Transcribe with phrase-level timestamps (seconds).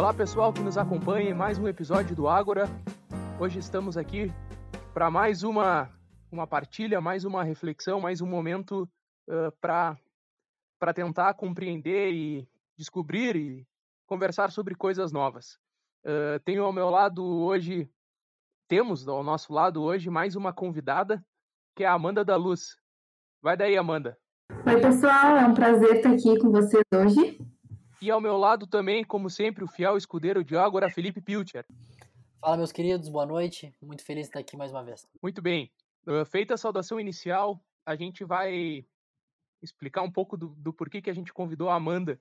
[0.00, 2.64] Olá pessoal que nos acompanha em mais um episódio do Ágora.
[3.38, 4.32] Hoje estamos aqui
[4.94, 5.90] para mais uma,
[6.32, 8.88] uma partilha, mais uma reflexão, mais um momento
[9.28, 12.48] uh, para tentar compreender e
[12.78, 13.68] descobrir e
[14.06, 15.58] conversar sobre coisas novas.
[16.02, 17.86] Uh, tenho ao meu lado hoje,
[18.68, 21.22] temos ao nosso lado hoje mais uma convidada,
[21.76, 22.74] que é a Amanda da Luz.
[23.42, 24.16] Vai daí, Amanda.
[24.66, 27.49] Oi, pessoal, é um prazer estar aqui com vocês hoje.
[28.02, 31.66] E ao meu lado também, como sempre, o fiel escudeiro de Ágora, Felipe Pilcher.
[32.40, 33.74] Fala, meus queridos, boa noite.
[33.82, 35.06] Muito feliz de estar aqui mais uma vez.
[35.22, 35.70] Muito bem.
[36.06, 38.86] Uh, feita a saudação inicial, a gente vai
[39.62, 42.18] explicar um pouco do, do porquê que a gente convidou a Amanda,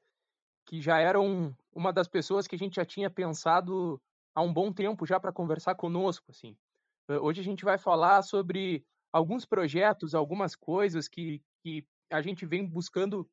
[0.66, 4.02] que já era um, uma das pessoas que a gente já tinha pensado
[4.36, 6.30] há um bom tempo já para conversar conosco.
[6.30, 6.58] Assim.
[7.10, 12.46] Uh, hoje a gente vai falar sobre alguns projetos, algumas coisas que, que a gente
[12.46, 13.26] vem buscando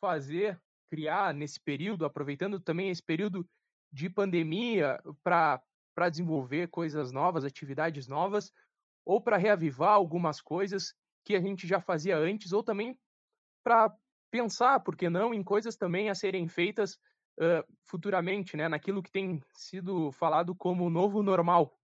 [0.00, 3.48] fazer criar nesse período, aproveitando também esse período
[3.92, 8.52] de pandemia para desenvolver coisas novas, atividades novas,
[9.04, 10.94] ou para reavivar algumas coisas
[11.24, 12.98] que a gente já fazia antes, ou também
[13.62, 13.94] para
[14.30, 16.94] pensar, por que não, em coisas também a serem feitas
[17.38, 21.74] uh, futuramente, né, naquilo que tem sido falado como o novo normal.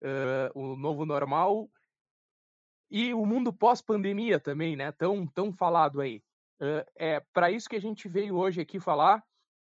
[0.00, 1.68] Uh, o novo normal
[2.90, 6.22] e o mundo pós-pandemia também, né, tão, tão falado aí.
[6.60, 9.22] Uh, é para isso que a gente veio hoje aqui falar.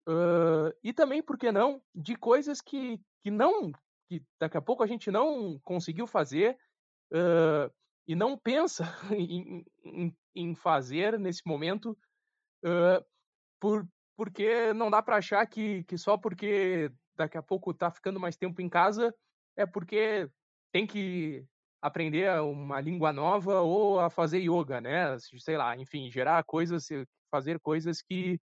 [0.09, 3.71] Uh, e também, por que não, de coisas que, que não,
[4.09, 6.59] que daqui a pouco a gente não conseguiu fazer
[7.13, 7.73] uh,
[8.09, 11.97] e não pensa em, em, em, fazer nesse momento,
[13.61, 18.21] por, porque não dá para achar que, que só porque daqui a pouco tá ficando
[18.21, 19.15] mais tempo em casa
[19.57, 20.29] é porque
[20.73, 21.47] tem que
[21.81, 25.17] aprender uma língua nova ou a fazer yoga, né?
[25.19, 26.87] Sei lá, enfim, gerar coisas,
[27.31, 28.41] fazer coisas que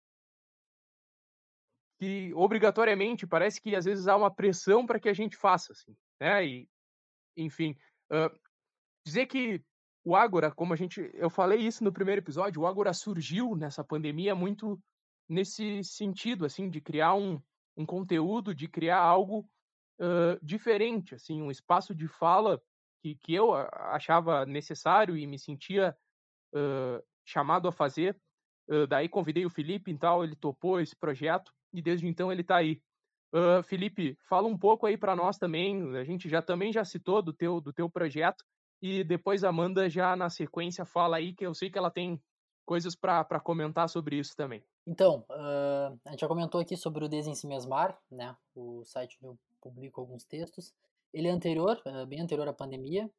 [1.98, 5.94] que obrigatoriamente parece que às vezes há uma pressão para que a gente faça, assim,
[6.20, 6.44] né?
[6.44, 6.68] E
[7.36, 7.76] enfim,
[8.10, 8.38] uh,
[9.06, 9.62] dizer que
[10.04, 13.84] o Agora, como a gente, eu falei isso no primeiro episódio, o Agora surgiu nessa
[13.84, 14.80] pandemia muito
[15.28, 17.40] nesse sentido, assim, de criar um,
[17.76, 19.48] um conteúdo, de criar algo
[20.00, 22.60] uh, diferente, assim, um espaço de fala
[23.02, 25.96] que, que eu achava necessário e me sentia
[26.54, 28.16] uh, chamado a fazer.
[28.68, 32.56] Uh, daí convidei o Felipe, então ele topou esse projeto e desde então ele está
[32.56, 32.80] aí.
[33.34, 35.96] Uh, Felipe, fala um pouco aí para nós também.
[35.96, 38.44] A gente já também já citou do teu do teu projeto
[38.80, 42.22] e depois a Amanda já na sequência fala aí que eu sei que ela tem
[42.64, 44.62] coisas para comentar sobre isso também.
[44.86, 48.36] Então, uh, a gente já comentou aqui sobre o Desensimesmar, né?
[48.54, 50.72] O site onde eu publico alguns textos.
[51.12, 53.10] Ele é anterior, uh, bem anterior à pandemia,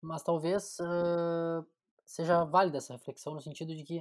[0.00, 1.66] mas talvez uh,
[2.04, 3.98] seja válida essa reflexão no sentido de que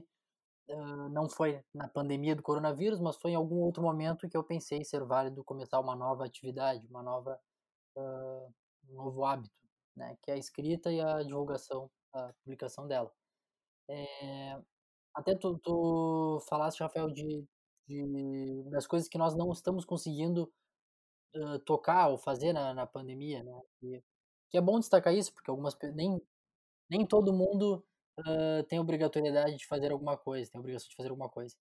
[0.69, 4.43] uh, não foi na pandemia do coronavírus, mas foi em algum outro momento que eu
[4.43, 7.39] pensei ser válido começar uma nova atividade, uma nova
[8.89, 9.53] um novo hábito,
[9.95, 13.11] né, que é a escrita e a divulgação, a publicação dela.
[13.89, 14.61] É,
[15.13, 17.45] até tu, tu falaste, Rafael, de,
[17.87, 20.51] de, das coisas que nós não estamos conseguindo
[21.35, 23.61] uh, tocar ou fazer na, na pandemia, né?
[23.83, 24.01] E,
[24.51, 26.21] que é bom destacar isso, porque algumas nem,
[26.89, 27.83] nem todo mundo
[28.19, 31.55] uh, tem obrigatoriedade de fazer alguma coisa, tem obrigação de fazer alguma coisa.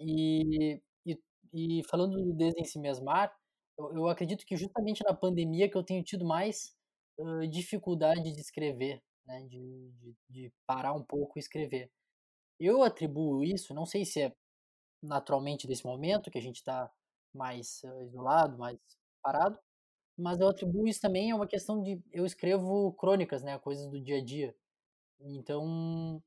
[0.00, 1.18] E, e,
[1.54, 3.34] e falando do desensimesmar,
[3.78, 6.74] eu, eu acredito que justamente na pandemia que eu tenho tido mais
[7.18, 9.42] uh, dificuldade de escrever, né?
[9.48, 11.90] De, de, de parar um pouco e escrever.
[12.60, 14.32] Eu atribuo isso, não sei se é
[15.02, 16.90] naturalmente desse momento que a gente está
[17.38, 18.78] mais uh, isolado, mais
[19.22, 19.58] parado,
[20.18, 24.00] mas eu atribuo isso também a uma questão de eu escrevo crônicas, né, coisas do
[24.02, 24.54] dia a dia.
[25.20, 26.22] Então,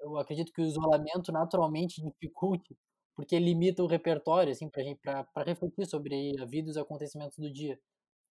[0.00, 2.76] eu acredito que o isolamento naturalmente dificulte,
[3.16, 7.38] porque limita o repertório assim pra gente para refletir sobre a vida e os acontecimentos
[7.38, 7.78] do dia.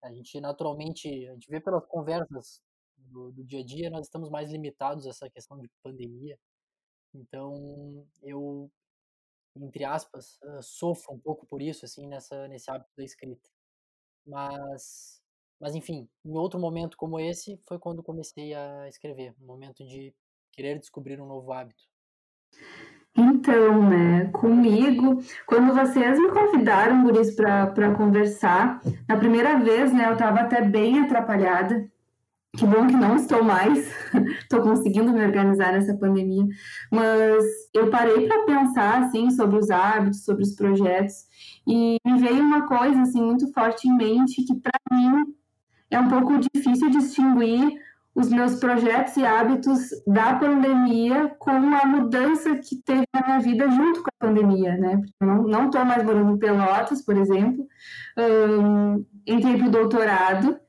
[0.04, 2.62] A gente naturalmente, a gente vê pelas conversas
[2.98, 6.38] do, do dia a dia, nós estamos mais limitados a essa questão de pandemia.
[7.14, 8.72] Então, eu
[9.56, 13.50] entre aspas, sofro um pouco por isso, assim, nessa, nesse hábito da escrita.
[14.26, 15.22] Mas,
[15.60, 20.14] mas enfim, em outro momento como esse foi quando comecei a escrever, um momento de
[20.52, 21.84] querer descobrir um novo hábito.
[23.16, 30.14] Então, né, comigo, quando vocês me convidaram, Guris, para conversar, na primeira vez, né, eu
[30.14, 31.92] estava até bem atrapalhada,
[32.56, 33.92] que bom que não estou mais,
[34.42, 36.46] estou conseguindo me organizar nessa pandemia,
[36.92, 41.26] mas eu parei para pensar assim sobre os hábitos, sobre os projetos.
[41.68, 45.34] E me veio uma coisa assim muito forte em mente que para mim
[45.90, 47.74] é um pouco difícil distinguir
[48.16, 53.68] os meus projetos e hábitos da pandemia com a mudança que teve na minha vida
[53.72, 55.02] junto com a pandemia, né?
[55.20, 57.66] Eu não estou mais morando em Pelotas, por exemplo,
[58.16, 60.60] um, entrei para o doutorado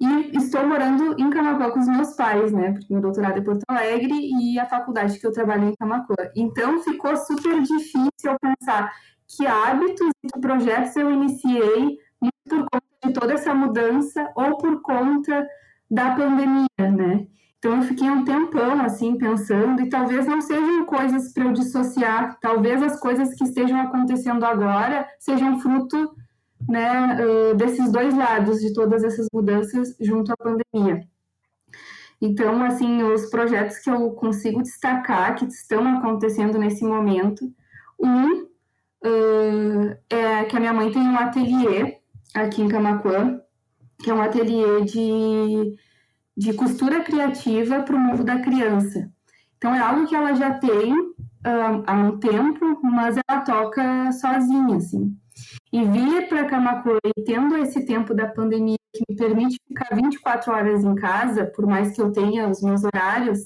[0.00, 2.72] e estou morando em Camacuã com os meus pais, né?
[2.72, 6.16] Porque meu doutorado é Porto Alegre e a faculdade que eu trabalho é em Camacuã.
[6.34, 8.90] Então ficou super difícil eu pensar
[9.28, 11.98] que hábitos e projetos eu iniciei
[12.48, 15.46] por conta de toda essa mudança ou por conta
[15.90, 17.26] da pandemia, né?
[17.58, 22.38] Então eu fiquei um tempão assim pensando e talvez não sejam coisas para eu dissociar,
[22.40, 26.10] talvez as coisas que estejam acontecendo agora sejam fruto
[26.68, 31.06] né, desses dois lados de todas essas mudanças junto à pandemia.
[32.20, 37.50] Então, assim, os projetos que eu consigo destacar que estão acontecendo nesse momento,
[37.98, 41.98] um uh, é que a minha mãe tem um ateliê
[42.34, 43.40] aqui em Camacuã,
[43.98, 45.76] que é um ateliê de,
[46.36, 49.10] de costura criativa para o mundo da criança.
[49.56, 54.76] Então, é algo que ela já tem uh, há um tempo, mas ela toca sozinha,
[54.76, 55.16] assim.
[55.72, 60.52] E vir para Camacuã e tendo esse tempo da pandemia que me permite ficar 24
[60.52, 63.38] horas em casa, por mais que eu tenha os meus horários,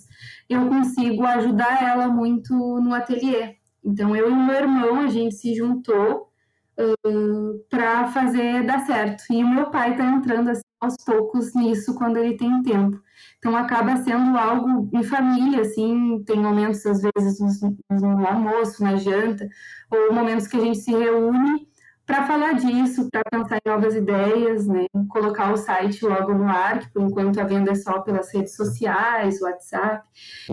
[0.49, 3.57] eu consigo ajudar ela muito no ateliê.
[3.85, 6.31] Então, eu e meu irmão, a gente se juntou
[6.79, 9.25] uh, para fazer dar certo.
[9.31, 13.01] E o meu pai está entrando assim, aos poucos nisso quando ele tem tempo.
[13.39, 18.97] Então acaba sendo algo em família, assim, tem momentos às vezes no, no almoço, na
[18.97, 19.49] janta,
[19.91, 21.69] ou momentos que a gente se reúne
[22.07, 24.87] para falar disso, para pensar em novas ideias, né?
[25.09, 28.55] Colocar o site logo no ar, que por enquanto a venda é só pelas redes
[28.55, 30.07] sociais, WhatsApp.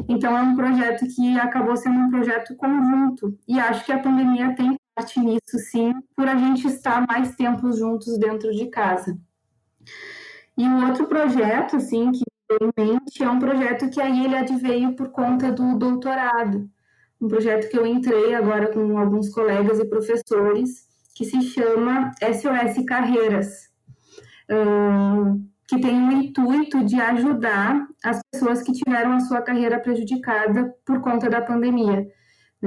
[0.07, 3.37] Então é um projeto que acabou sendo um projeto conjunto.
[3.47, 7.71] E acho que a pandemia tem parte nisso, sim, por a gente estar mais tempo
[7.73, 9.17] juntos dentro de casa.
[10.57, 12.23] E um outro projeto, assim, que
[12.61, 16.69] em mente é um projeto que aí ele adveio por conta do doutorado.
[17.19, 20.90] Um projeto que eu entrei agora com alguns colegas e professores,
[21.21, 23.69] que se chama SOS Carreiras,
[25.67, 30.99] que tem o intuito de ajudar as pessoas que tiveram a sua carreira prejudicada por
[30.99, 32.07] conta da pandemia.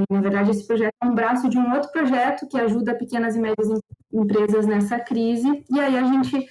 [0.08, 3.40] Na verdade, esse projeto é um braço de um outro projeto que ajuda pequenas e
[3.40, 3.68] médias
[4.12, 6.46] empresas nessa crise, e aí a gente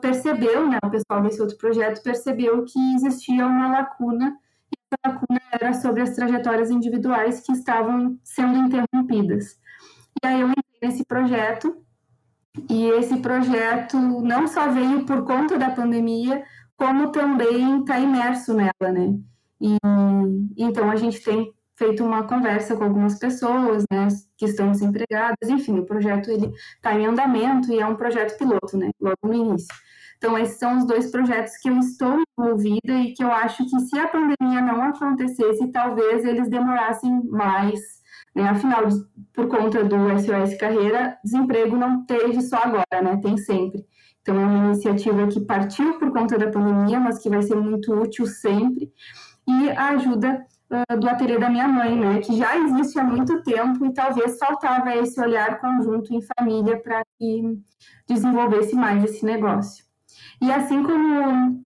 [0.00, 4.34] percebeu, né, o pessoal desse outro projeto percebeu que existia uma lacuna,
[4.72, 9.60] e essa lacuna era sobre as trajetórias individuais que estavam sendo interrompidas.
[10.24, 10.48] E aí eu
[10.82, 11.76] nesse projeto,
[12.68, 16.44] e esse projeto não só veio por conta da pandemia,
[16.76, 19.18] como também está imerso nela, né?
[19.60, 19.76] E
[20.56, 25.78] então a gente tem feito uma conversa com algumas pessoas, né, que estão desempregadas, enfim,
[25.78, 29.74] o projeto ele está em andamento e é um projeto piloto, né, logo no início.
[30.18, 33.80] Então, esses são os dois projetos que eu estou envolvida e que eu acho que
[33.80, 37.80] se a pandemia não acontecesse, talvez eles demorassem mais,
[38.34, 38.84] né, afinal,
[39.32, 43.84] por conta do SOS Carreira, desemprego não teve só agora, né, tem sempre.
[44.22, 47.92] Então, é uma iniciativa que partiu por conta da pandemia, mas que vai ser muito
[47.92, 48.92] útil sempre.
[49.48, 53.84] E ajuda uh, do ateliê da minha mãe, né, que já existe há muito tempo
[53.84, 57.58] e talvez faltava esse olhar conjunto em família para que
[58.06, 59.84] desenvolvesse mais esse negócio.
[60.40, 61.64] E assim como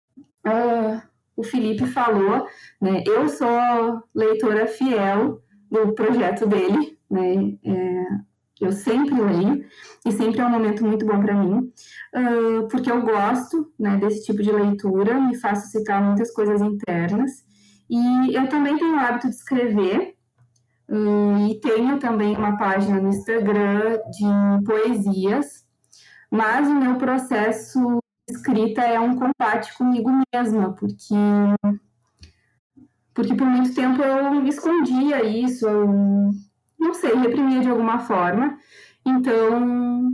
[0.48, 1.02] uh,
[1.36, 2.48] o Felipe falou,
[2.80, 3.50] né, eu sou
[4.14, 5.42] leitora fiel
[5.74, 8.06] do projeto dele, né, é,
[8.62, 9.66] eu sempre leio
[10.06, 11.72] e sempre é um momento muito bom para mim,
[12.16, 17.32] uh, porque eu gosto né, desse tipo de leitura, me faço citar muitas coisas internas
[17.90, 20.16] e eu também tenho o hábito de escrever,
[20.90, 25.66] hum, e tenho também uma página no Instagram de poesias,
[26.32, 31.14] mas o meu processo escrita é um combate comigo mesma, porque
[33.14, 36.32] porque por muito tempo eu escondia isso, eu,
[36.80, 38.58] não sei, reprimia de alguma forma.
[39.06, 40.14] Então,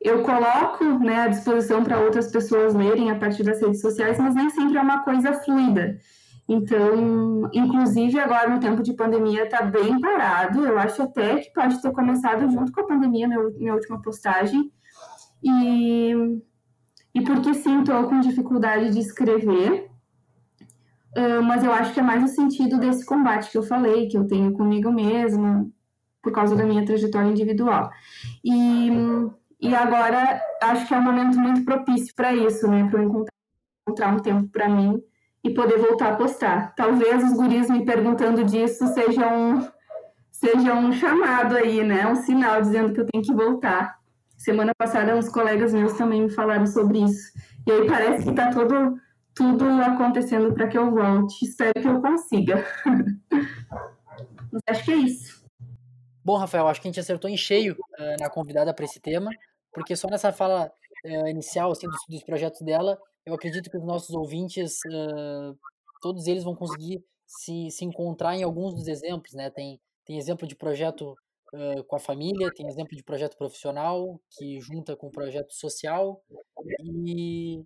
[0.00, 4.34] eu coloco né, à disposição para outras pessoas lerem a partir das redes sociais, mas
[4.34, 5.98] nem sempre é uma coisa fluida.
[6.48, 10.64] Então, inclusive agora no tempo de pandemia está bem parado.
[10.64, 14.72] Eu acho até que pode ter começado junto com a pandemia, minha, minha última postagem.
[15.42, 16.14] E,
[17.14, 19.87] e porque sim, estou com dificuldade de escrever.
[21.18, 24.16] Uh, mas eu acho que é mais o sentido desse combate que eu falei, que
[24.16, 25.68] eu tenho comigo mesma,
[26.22, 27.90] por causa da minha trajetória individual.
[28.44, 28.88] E,
[29.60, 32.86] e agora acho que é um momento muito propício para isso, né?
[32.88, 33.34] Para eu encontrar,
[33.82, 35.02] encontrar um tempo para mim
[35.42, 36.72] e poder voltar a postar.
[36.76, 39.66] Talvez os guris me perguntando disso seja um,
[40.30, 42.06] seja um chamado aí, né?
[42.06, 43.98] Um sinal dizendo que eu tenho que voltar.
[44.36, 47.32] Semana passada uns colegas meus também me falaram sobre isso.
[47.66, 48.96] E aí parece que tá todo
[49.38, 51.44] tudo acontecendo para que eu volte.
[51.44, 52.66] Espero que eu consiga.
[54.50, 55.46] Mas acho que é isso.
[56.24, 59.30] Bom, Rafael, acho que a gente acertou em cheio uh, na convidada para esse tema,
[59.72, 60.72] porque só nessa fala
[61.06, 65.56] uh, inicial assim, dos, dos, projetos dela, eu acredito que os nossos ouvintes, uh,
[66.02, 69.50] todos eles vão conseguir se, se encontrar em alguns dos exemplos, né?
[69.50, 71.14] Tem, tem exemplo de projeto
[71.86, 76.22] com a família, tem exemplo de projeto profissional que junta com projeto social
[77.06, 77.64] e,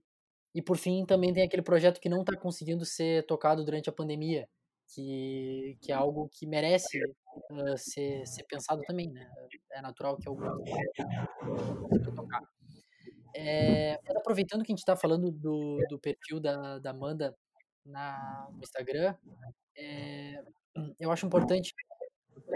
[0.55, 3.93] e por fim também tem aquele projeto que não está conseguindo ser tocado durante a
[3.93, 4.47] pandemia,
[4.95, 6.99] que, que é algo que merece
[7.51, 9.27] uh, ser, ser pensado também, né?
[9.73, 10.47] É natural que alguns
[12.15, 12.43] tocar.
[13.35, 17.35] É, aproveitando que a gente está falando do, do perfil da, da Amanda
[17.87, 19.15] na, no Instagram,
[19.77, 20.45] é,
[21.01, 21.75] eu acho importante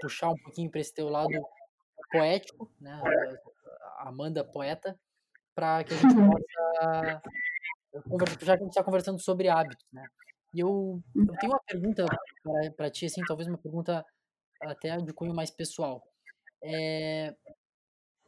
[0.02, 1.32] puxar um pouquinho para esse teu lado
[2.10, 3.00] poético, né?
[3.98, 4.98] Amanda poeta,
[5.54, 7.22] para que a gente possa
[8.40, 10.04] já que a gente está conversando sobre hábitos, né?
[10.54, 12.06] E eu, eu tenho uma pergunta
[12.76, 14.04] para ti, assim, talvez uma pergunta
[14.62, 16.02] até de cunho mais pessoal.
[16.62, 17.34] É,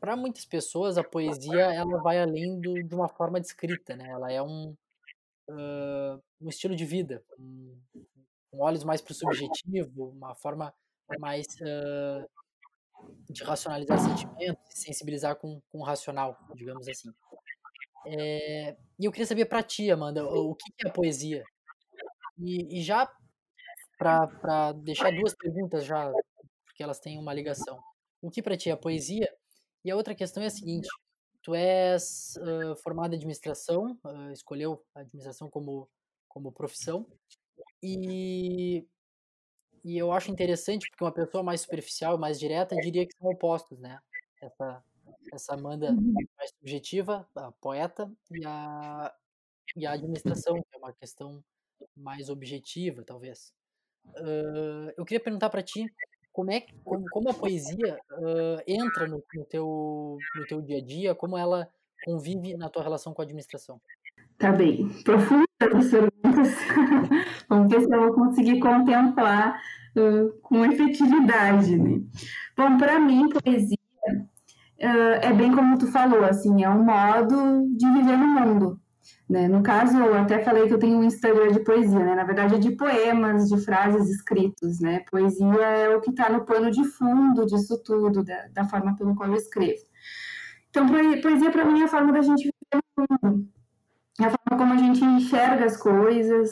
[0.00, 4.08] para muitas pessoas, a poesia ela vai além do, de uma forma de escrita, né?
[4.08, 4.76] Ela é um,
[5.48, 7.76] uh, um estilo de vida, um,
[8.52, 10.72] um olhos mais para o subjetivo, uma forma
[11.18, 12.28] mais uh,
[13.30, 17.12] de racionalizar sentimentos, sensibilizar com, com o racional, digamos assim.
[18.07, 21.43] É, e eu queria saber para ti, Amanda, o, o que é a poesia?
[22.38, 23.11] E, e já
[23.99, 26.11] para deixar duas perguntas já,
[26.64, 27.78] porque elas têm uma ligação.
[28.23, 29.28] O que para ti é a poesia?
[29.85, 30.88] E a outra questão é a seguinte:
[31.43, 35.88] tu és uh, formada em administração, uh, escolheu a administração como
[36.28, 37.07] como profissão
[37.83, 38.87] e
[39.85, 43.78] e eu acho interessante porque uma pessoa mais superficial, mais direta, diria que são opostos,
[43.78, 43.99] né?
[44.43, 44.83] Essa
[45.32, 46.14] essa Amanda uhum.
[46.37, 49.14] mais subjetiva, a poeta, e a
[49.76, 51.42] e a administração, que é uma questão
[51.97, 53.52] mais objetiva, talvez.
[54.06, 55.87] Uh, eu queria perguntar para ti
[56.32, 60.85] como é como, como a poesia uh, entra no, no, teu no teu dia a
[60.85, 61.68] dia, como ela
[62.04, 63.80] convive na tua relação com a administração.
[64.38, 66.49] Tá bem, profunda as perguntas.
[67.49, 69.61] Vamos ver se eu vou conseguir contemplar
[69.97, 72.00] uh, com efetividade, né?
[72.56, 73.77] Bom, para mim, poesia
[74.78, 78.80] é bem como tu falou, assim, é um modo de viver no mundo,
[79.28, 79.49] né?
[79.49, 82.14] No caso, eu até falei que eu tenho um Instagram de poesia, né?
[82.14, 85.00] Na verdade, é de poemas, de frases escritos, né?
[85.11, 89.14] Poesia é o que está no pano de fundo disso tudo, da, da forma pelo
[89.14, 89.82] qual eu escrevo.
[90.70, 90.87] Então,
[91.23, 93.49] poesia para mim é a forma da gente viver no mundo.
[94.20, 96.50] É a forma como a gente enxerga as coisas,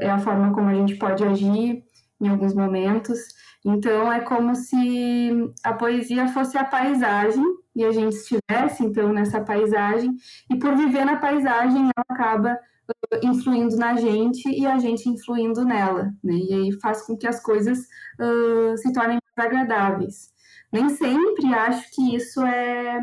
[0.00, 1.84] é a forma como a gente pode agir
[2.20, 3.18] em alguns momentos.
[3.64, 5.30] Então, é como se
[5.62, 10.14] a poesia fosse a paisagem e a gente estivesse, então, nessa paisagem,
[10.50, 15.64] e por viver na paisagem, ela acaba uh, influindo na gente e a gente influindo
[15.64, 16.34] nela, né?
[16.34, 17.78] E aí faz com que as coisas
[18.20, 20.32] uh, se tornem mais agradáveis.
[20.72, 22.98] Nem sempre acho que isso é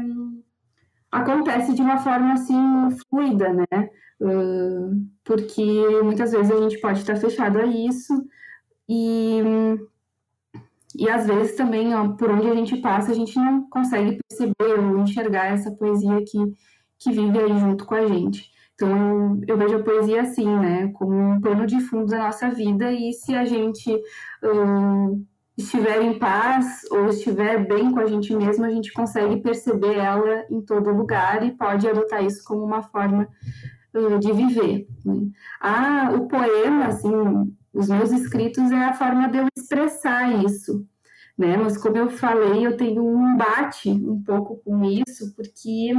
[1.12, 2.56] acontece de uma forma assim
[3.10, 3.90] fluida, né?
[4.22, 8.14] Uh, porque muitas vezes a gente pode estar fechado a isso
[8.88, 9.42] e
[10.96, 14.80] e às vezes também, ó, por onde a gente passa, a gente não consegue perceber
[14.80, 16.38] ou enxergar essa poesia que,
[16.98, 18.50] que vive aí junto com a gente.
[18.74, 22.50] Então, eu, eu vejo a poesia assim, né, como um pano de fundo da nossa
[22.50, 25.26] vida, e se a gente uh,
[25.58, 30.46] estiver em paz ou estiver bem com a gente mesmo, a gente consegue perceber ela
[30.50, 33.28] em todo lugar e pode adotar isso como uma forma
[33.94, 34.88] uh, de viver.
[35.06, 35.30] Né?
[35.60, 37.12] Ah, o poema, assim,
[37.74, 40.88] os meus escritos é a forma de eu expressar isso,
[41.38, 41.58] né?
[41.58, 45.94] Mas como eu falei, eu tenho um embate um pouco com isso, porque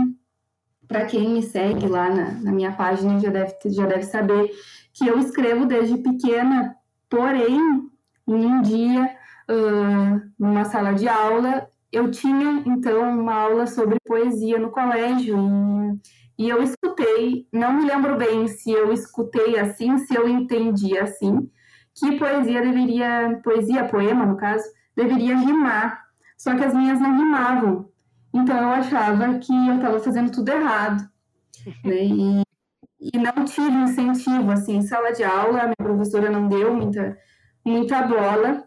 [0.87, 4.51] para quem me segue lá na, na, minha página já deve, já deve saber
[4.93, 6.75] que eu escrevo desde pequena,
[7.09, 7.89] porém,
[8.27, 9.17] em um dia,
[9.49, 15.99] uh, numa sala de aula, eu tinha então uma aula sobre poesia no colégio e,
[16.41, 21.51] e eu escutei, não me lembro bem se eu escutei assim, se eu entendi assim,
[21.95, 24.65] que poesia deveria, poesia, poema no caso,
[24.97, 26.03] deveria rimar.
[26.39, 27.91] Só que as minhas não rimavam.
[28.33, 31.07] Então eu achava que eu estava fazendo tudo errado.
[31.85, 32.07] Né?
[32.07, 32.43] E,
[32.99, 37.19] e não tive incentivo, assim, em sala de aula, a minha professora não deu muita,
[37.63, 38.67] muita bola,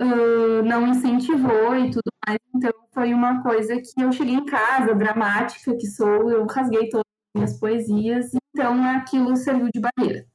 [0.00, 2.08] uh, não incentivou e tudo
[2.54, 7.04] Então foi uma coisa que eu cheguei em casa, dramática que sou, eu rasguei todas
[7.06, 10.26] as minhas poesias, então aquilo serviu de barreira.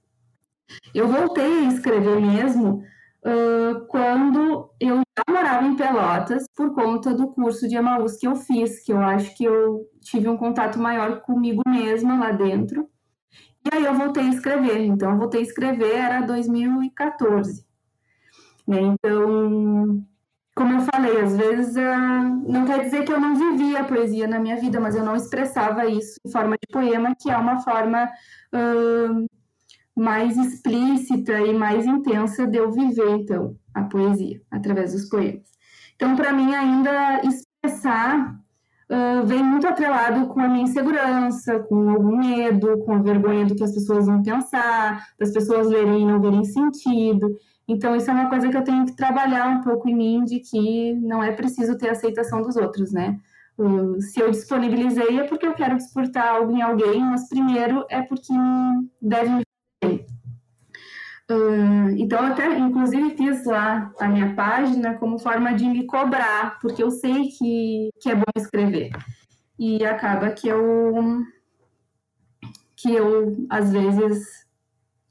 [0.94, 2.84] Eu voltei a escrever mesmo
[3.24, 8.36] uh, quando eu já morava em Pelotas, por conta do curso de Emaús que eu
[8.36, 12.90] fiz, que eu acho que eu tive um contato maior comigo mesma lá dentro.
[13.66, 14.80] E aí eu voltei a escrever.
[14.80, 17.66] Então, eu voltei a escrever, era 2014.
[18.68, 18.82] Né?
[18.82, 20.06] Então,
[20.56, 24.28] como eu falei, às vezes uh, não quer dizer que eu não vivia a poesia
[24.28, 27.60] na minha vida, mas eu não expressava isso em forma de poema, que é uma
[27.62, 28.06] forma
[28.54, 29.26] uh,
[29.96, 35.52] mais explícita e mais intensa de eu viver, então, a poesia, através dos poemas.
[35.96, 38.36] Então, para mim, ainda expressar
[38.90, 43.56] uh, vem muito atrelado com a minha insegurança, com algum medo, com a vergonha do
[43.56, 47.36] que as pessoas vão pensar, das pessoas lerem e não verem sentido.
[47.68, 50.40] Então, isso é uma coisa que eu tenho que trabalhar um pouco em mim, de
[50.40, 53.20] que não é preciso ter aceitação dos outros, né?
[54.00, 58.34] Se eu disponibilizei é porque eu quero despertar algo em alguém, mas primeiro é porque
[59.02, 59.44] deve me
[59.84, 60.06] fazer.
[61.98, 66.84] Então, eu até, inclusive, fiz lá a minha página como forma de me cobrar, porque
[66.84, 68.92] eu sei que, que é bom escrever.
[69.58, 71.24] E acaba que eu,
[72.76, 74.43] que eu, às vezes,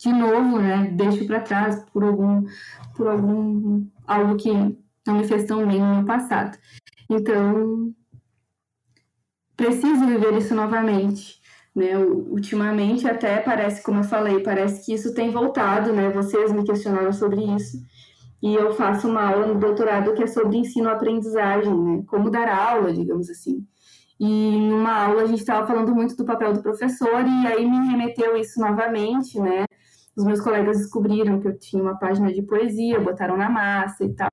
[0.03, 2.45] de novo, né, deixo para trás por algum,
[2.97, 4.51] por algum, algo que
[5.07, 6.59] não me fez tão bem no passado.
[7.09, 7.95] Então,
[9.57, 11.41] preciso viver isso novamente.
[11.75, 11.97] Né?
[11.97, 16.11] Ultimamente, até parece, como eu falei, parece que isso tem voltado, né?
[16.11, 17.79] Vocês me questionaram sobre isso.
[18.43, 22.03] E eu faço uma aula no doutorado que é sobre ensino-aprendizagem, né?
[22.09, 23.65] Como dar aula, digamos assim.
[24.19, 27.89] E numa aula a gente estava falando muito do papel do professor e aí me
[27.89, 29.65] remeteu isso novamente, né?
[30.17, 34.15] Os meus colegas descobriram que eu tinha uma página de poesia, botaram na massa e
[34.15, 34.31] tal.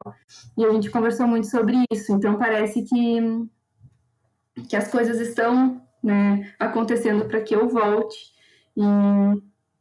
[0.57, 2.11] E a gente conversou muito sobre isso.
[2.11, 3.49] Então parece que
[4.67, 8.17] que as coisas estão né, acontecendo para que eu volte.
[8.75, 8.83] E,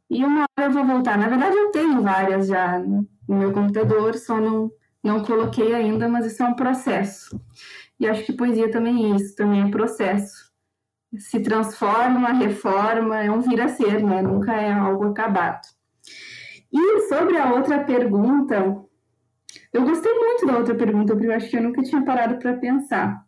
[0.09, 1.17] e uma hora eu vou voltar.
[1.17, 4.71] Na verdade, eu tenho várias já no meu computador, só não,
[5.03, 7.39] não coloquei ainda, mas isso é um processo.
[7.99, 10.49] E acho que poesia também é isso, também é processo.
[11.17, 14.21] Se transforma, reforma, é um vir a ser, né?
[14.21, 15.67] Nunca é algo acabado.
[16.71, 18.79] E sobre a outra pergunta,
[19.73, 22.57] eu gostei muito da outra pergunta, porque eu acho que eu nunca tinha parado para
[22.57, 23.23] pensar.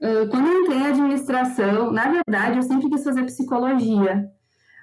[0.00, 4.28] Uh, quando eu entrei em administração, na verdade, eu sempre quis fazer psicologia.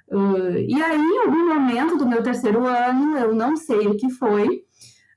[0.08, 4.10] Uh, e aí, em algum momento do meu terceiro ano, eu não sei o que
[4.10, 4.48] foi,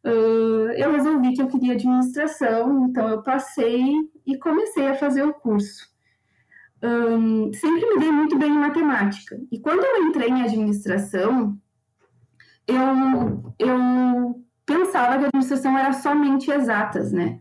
[0.04, 3.94] uh, eu resolvi que eu queria administração, então eu passei
[4.26, 5.92] e comecei a fazer o curso.
[7.54, 9.38] Sempre me dei muito bem em matemática.
[9.52, 11.56] E quando eu entrei em administração,
[12.72, 17.40] eu, eu pensava que a administração era somente exatas, né?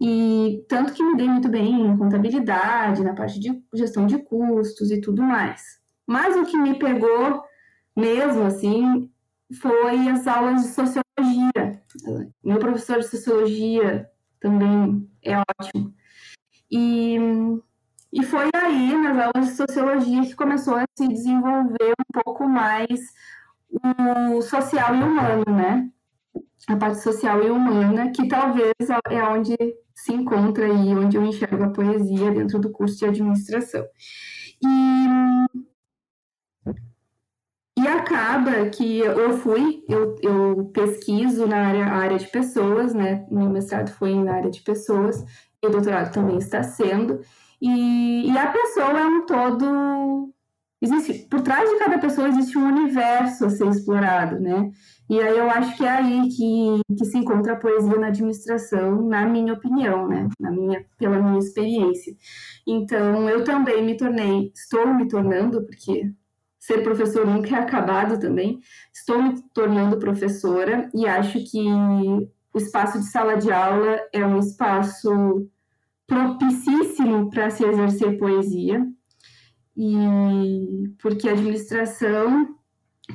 [0.00, 4.90] E tanto que me dei muito bem em contabilidade, na parte de gestão de custos
[4.90, 5.62] e tudo mais.
[6.06, 7.42] Mas o que me pegou
[7.94, 9.10] mesmo, assim,
[9.60, 11.82] foi as aulas de sociologia.
[12.42, 14.08] Meu professor de sociologia
[14.40, 15.94] também é ótimo.
[16.70, 17.18] E,
[18.12, 23.00] e foi aí, nas aulas de sociologia, que começou a se desenvolver um pouco mais
[23.72, 25.90] o social e humano, né?
[26.68, 28.74] A parte social e humana, que talvez
[29.08, 29.56] é onde
[29.94, 33.84] se encontra aí, onde eu enxergo a poesia dentro do curso de administração.
[34.62, 34.66] E,
[37.78, 43.26] e acaba que eu fui, eu, eu pesquiso na área, área de pessoas, né?
[43.30, 45.24] Meu mestrado foi na área de pessoas,
[45.62, 47.20] e o doutorado também está sendo.
[47.60, 50.32] E, e a pessoa é um todo
[50.80, 54.70] existe por trás de cada pessoa existe um universo a ser explorado, né?
[55.08, 59.02] E aí eu acho que é aí que, que se encontra a poesia na administração,
[59.02, 60.28] na minha opinião, né?
[60.38, 62.14] Na minha, pela minha experiência.
[62.66, 66.12] Então eu também me tornei, estou me tornando, porque
[66.60, 68.60] ser professor nunca é acabado também,
[68.92, 71.66] estou me tornando professora e acho que
[72.52, 75.48] o espaço de sala de aula é um espaço
[76.06, 78.86] propicíssimo para se exercer poesia,
[79.76, 82.54] e porque a administração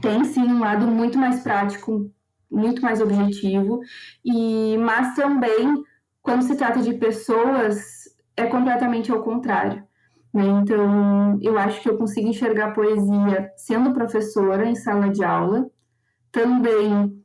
[0.02, 2.12] tem sim um lado muito mais prático,
[2.50, 3.82] muito mais objetivo,
[4.24, 5.84] e mas também
[6.22, 9.84] quando se trata de pessoas é completamente ao contrário.
[10.34, 10.44] Né?
[10.62, 15.70] Então, eu acho que eu consigo enxergar poesia sendo professora em sala de aula,
[16.32, 17.24] também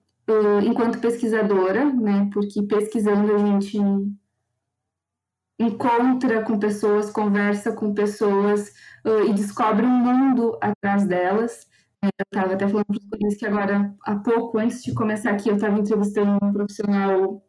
[0.64, 2.30] enquanto pesquisadora, né?
[2.32, 3.78] porque pesquisando a gente
[5.60, 8.72] encontra com pessoas, conversa com pessoas
[9.04, 11.68] uh, e descobre um mundo atrás delas.
[12.02, 15.50] Eu estava até falando para os colegas que agora, há pouco, antes de começar aqui,
[15.50, 17.44] eu estava entrevistando um profissional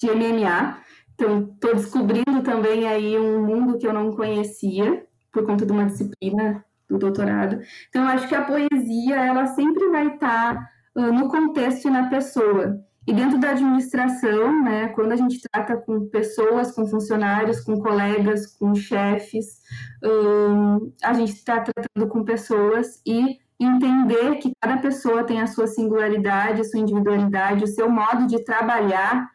[0.00, 0.80] de MMA.
[1.14, 5.86] Então, estou descobrindo também aí um mundo que eu não conhecia, por conta de uma
[5.86, 7.60] disciplina do doutorado.
[7.88, 12.08] Então, acho que a poesia, ela sempre vai estar tá, uh, no contexto e na
[12.08, 12.84] pessoa.
[13.06, 18.46] E dentro da administração, né, quando a gente trata com pessoas, com funcionários, com colegas,
[18.56, 19.60] com chefes,
[20.02, 25.66] hum, a gente está tratando com pessoas e entender que cada pessoa tem a sua
[25.66, 29.28] singularidade, a sua individualidade, o seu modo de trabalhar,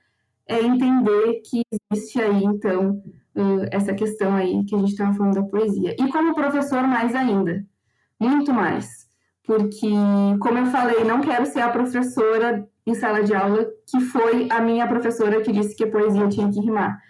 [0.48, 3.04] é entender que existe aí, então,
[3.36, 5.96] hum, essa questão aí que a gente estava falando da poesia.
[6.00, 7.64] E como professor, mais ainda,
[8.20, 9.08] muito mais.
[9.44, 9.90] Porque,
[10.40, 14.60] como eu falei, não quero ser a professora em sala de aula, que foi a
[14.60, 17.02] minha professora que disse que a poesia tinha que rimar.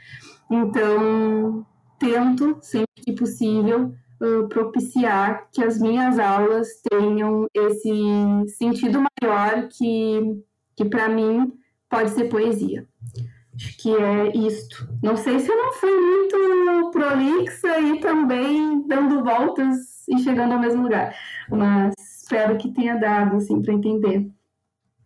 [0.49, 1.65] Então,
[1.99, 7.91] tento, sempre que possível, uh, propiciar que as minhas aulas tenham esse
[8.57, 10.43] sentido maior que,
[10.75, 11.53] que para mim,
[11.89, 12.87] pode ser poesia.
[13.55, 14.87] Acho que é isto.
[15.03, 20.59] Não sei se eu não fui muito prolixa e também dando voltas e chegando ao
[20.59, 21.13] mesmo lugar,
[21.49, 24.29] mas espero que tenha dado, assim, para entender.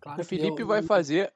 [0.03, 1.33] Claro o Felipe eu, vai fazer.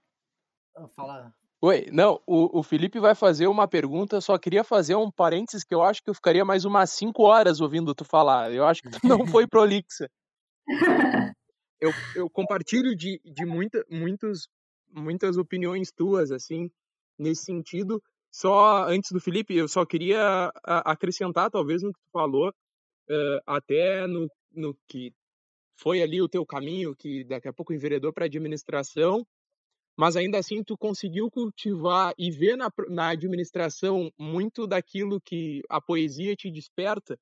[0.75, 1.33] Ah, fala.
[1.61, 5.73] Oi, não, o, o Felipe vai fazer uma pergunta, só queria fazer um parênteses que
[5.73, 8.53] eu acho que eu ficaria mais umas 5 horas ouvindo tu falar.
[8.53, 10.11] Eu acho que tu não foi prolixa.
[11.79, 14.49] eu, eu compartilho de, de muita, muitos,
[14.91, 16.69] muitas opiniões tuas, assim,
[17.17, 18.03] nesse sentido.
[18.29, 24.05] Só antes do Felipe, eu só queria acrescentar, talvez, no que tu falou, uh, até
[24.05, 25.13] no, no que
[25.77, 29.25] foi ali o teu caminho que daqui a pouco enveredou para administração,
[29.95, 35.79] mas ainda assim tu conseguiu cultivar e ver na, na administração muito daquilo que a
[35.79, 37.17] poesia te desperta.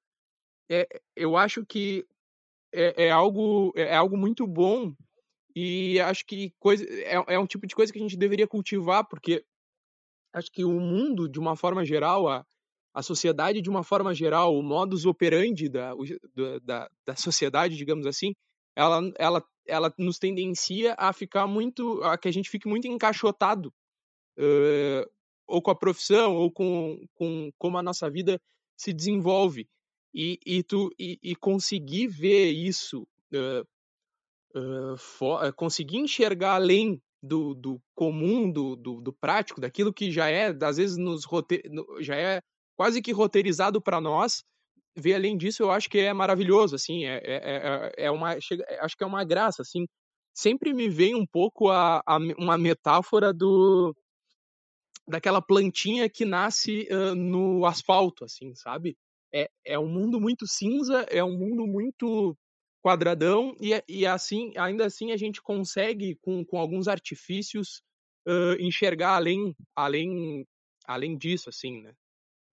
[0.70, 2.06] É, eu acho que
[2.74, 4.94] é, é algo é algo muito bom
[5.56, 9.08] e acho que coisa é, é um tipo de coisa que a gente deveria cultivar
[9.08, 9.46] porque
[10.34, 12.46] acho que o mundo de uma forma geral a,
[12.96, 15.92] a sociedade de uma forma geral, o modus operandi da,
[16.64, 18.34] da, da sociedade, digamos assim,
[18.74, 23.68] ela, ela, ela nos tendencia a ficar muito, a que a gente fique muito encaixotado,
[24.40, 25.12] uh,
[25.46, 28.40] ou com a profissão, ou com, com como a nossa vida
[28.78, 29.68] se desenvolve.
[30.14, 37.54] E, e, tu, e, e conseguir ver isso, uh, uh, for, conseguir enxergar além do,
[37.54, 41.24] do comum, do, do, do, prático, daquilo que já é, às vezes, nos
[42.00, 42.42] já é
[42.76, 44.44] quase que roteirizado para nós,
[44.96, 49.04] ver além disso, eu acho que é maravilhoso, assim, é, é, é uma, acho que
[49.04, 49.86] é uma graça, assim.
[50.34, 53.96] Sempre me vem um pouco a, a uma metáfora do
[55.08, 58.98] daquela plantinha que nasce uh, no asfalto, assim, sabe?
[59.34, 62.36] É, é um mundo muito cinza, é um mundo muito
[62.82, 67.82] quadradão e, e assim, ainda assim a gente consegue com, com alguns artifícios
[68.28, 70.46] uh, enxergar além, além,
[70.88, 71.94] além disso, assim, né?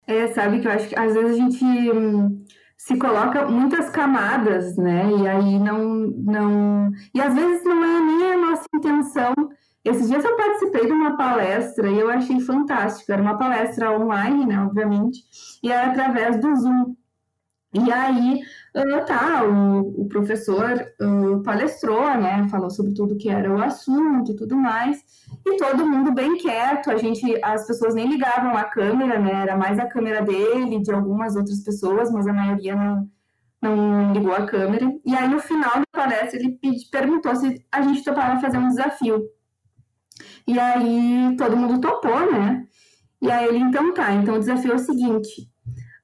[0.07, 2.43] É, sabe que eu acho que às vezes a gente hum,
[2.77, 5.09] se coloca muitas camadas, né?
[5.11, 6.91] E aí não, não.
[7.13, 9.33] E às vezes não é nem a nossa intenção.
[9.83, 13.11] Esses dias eu participei de uma palestra e eu achei fantástico.
[13.11, 14.59] Era uma palestra online, né?
[14.63, 15.19] Obviamente,
[15.63, 16.95] e era através do Zoom.
[17.73, 18.41] E aí,
[18.75, 24.33] uh, tá, o, o professor uh, palestrou, né, falou sobre tudo que era o assunto
[24.33, 25.01] e tudo mais,
[25.45, 29.55] e todo mundo bem quieto, a gente, as pessoas nem ligavam a câmera, né, era
[29.55, 33.09] mais a câmera dele, de algumas outras pessoas, mas a maioria não,
[33.61, 34.93] não ligou a câmera.
[35.05, 38.67] E aí, no final da palestra, ele pedi, perguntou se a gente topava fazer um
[38.67, 39.23] desafio.
[40.45, 42.67] E aí, todo mundo topou, né,
[43.21, 45.50] e aí ele, então tá, então o desafio é o seguinte,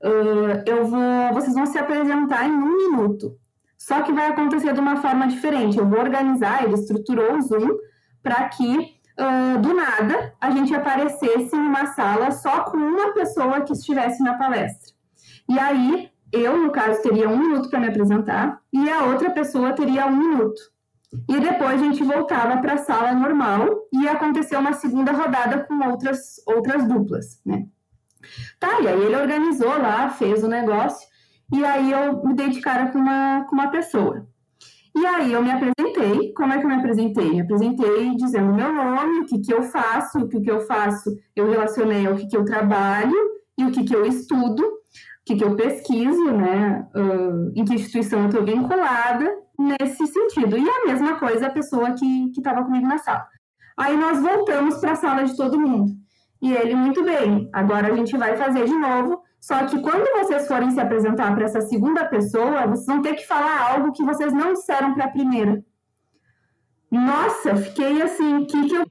[0.04, 3.38] Uh, eu vou, vocês vão se apresentar em um minuto.
[3.78, 5.78] Só que vai acontecer de uma forma diferente.
[5.78, 7.78] Eu vou organizar, ele estruturou o Zoom
[8.24, 8.78] para que,
[9.20, 14.24] uh, do nada, a gente aparecesse em uma sala só com uma pessoa que estivesse
[14.24, 14.94] na palestra.
[15.48, 19.74] E aí, eu, no caso, teria um minuto para me apresentar e a outra pessoa
[19.74, 20.60] teria um minuto.
[21.30, 25.90] E depois a gente voltava para a sala normal e aconteceu uma segunda rodada com
[25.90, 27.66] outras, outras duplas, né?
[28.60, 31.08] Tá, e aí ele organizou lá, fez o negócio,
[31.54, 34.28] e aí eu me dei de cara com uma, com uma pessoa.
[34.96, 37.30] E aí eu me apresentei, como é que eu me apresentei?
[37.30, 41.16] Me apresentei dizendo meu nome, o que, que eu faço, o que, que eu faço,
[41.36, 43.16] eu relacionei ao que, que eu trabalho
[43.58, 44.80] e o que, que eu estudo, o
[45.24, 46.88] que, que eu pesquiso, né?
[46.96, 50.58] Uh, em que instituição eu estou vinculada nesse sentido.
[50.58, 53.28] E a mesma coisa a pessoa que estava comigo na sala.
[53.78, 55.94] Aí nós voltamos para a sala de todo mundo.
[56.42, 59.22] E ele, muito bem, agora a gente vai fazer de novo.
[59.40, 63.26] Só que quando vocês forem se apresentar para essa segunda pessoa, vocês vão ter que
[63.26, 65.64] falar algo que vocês não disseram para a primeira.
[66.92, 68.86] Nossa, fiquei assim, o que, que eu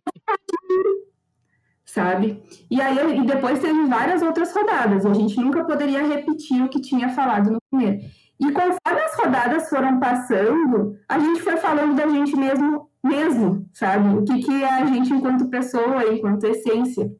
[1.85, 2.43] sabe?
[2.71, 6.81] E aí e depois teve várias outras rodadas, a gente nunca poderia repetir o que
[6.81, 8.01] tinha falado no primeiro.
[8.39, 14.09] E conforme as rodadas foram passando, a gente foi falando da gente mesmo mesmo, sabe?
[14.17, 17.11] O que, que é a gente enquanto pessoa, enquanto essência.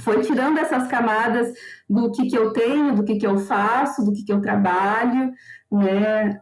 [0.00, 1.52] Foi tirando essas camadas
[1.88, 5.30] do que, que eu tenho, do que, que eu faço, do que, que eu trabalho,
[5.70, 6.40] né?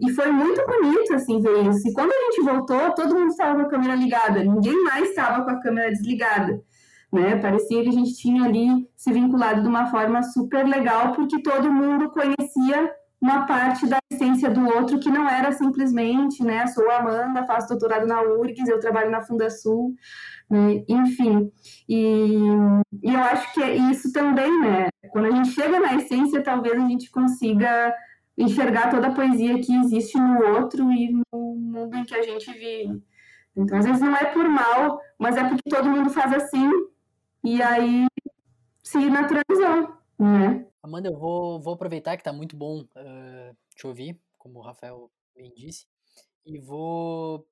[0.00, 1.88] E foi muito bonito, assim, ver isso.
[1.88, 5.44] E quando a gente voltou, todo mundo estava com a câmera ligada, ninguém mais estava
[5.44, 6.62] com a câmera desligada.
[7.12, 7.36] Né?
[7.36, 11.72] Parecia que a gente tinha ali se vinculado de uma forma super legal, porque todo
[11.72, 12.92] mundo conhecia
[13.24, 18.06] uma parte da essência do outro que não era simplesmente, né, sou Amanda, faço doutorado
[18.06, 19.94] na URGS, eu trabalho na Fundasul,
[20.50, 21.52] né, enfim.
[21.88, 22.36] E,
[23.02, 26.74] e eu acho que é isso também, né, quando a gente chega na essência, talvez
[26.74, 27.94] a gente consiga
[28.36, 32.50] enxergar toda a poesia que existe no outro e no mundo em que a gente
[32.52, 33.02] vive.
[33.56, 36.68] Então, às vezes não é por mal, mas é porque todo mundo faz assim,
[37.44, 38.06] e aí
[38.82, 40.66] se naturalizou, né?
[40.82, 45.10] Amanda, eu vou, vou aproveitar que está muito bom uh, te ouvir, como o Rafael
[45.34, 45.86] bem disse,
[46.44, 47.46] e vou